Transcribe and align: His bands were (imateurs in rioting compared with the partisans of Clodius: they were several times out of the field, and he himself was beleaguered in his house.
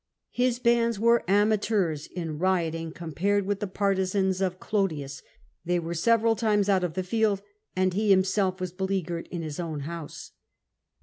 His 0.31 0.57
bands 0.57 0.99
were 0.99 1.23
(imateurs 1.27 2.07
in 2.07 2.39
rioting 2.39 2.91
compared 2.91 3.45
with 3.45 3.59
the 3.59 3.67
partisans 3.67 4.41
of 4.41 4.59
Clodius: 4.59 5.21
they 5.63 5.77
were 5.77 5.93
several 5.93 6.35
times 6.35 6.67
out 6.67 6.83
of 6.83 6.95
the 6.95 7.03
field, 7.03 7.43
and 7.75 7.93
he 7.93 8.09
himself 8.09 8.59
was 8.59 8.71
beleaguered 8.71 9.27
in 9.27 9.43
his 9.43 9.57
house. 9.57 10.31